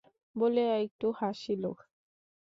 [0.35, 1.63] বলিয়া একটু হাসিল।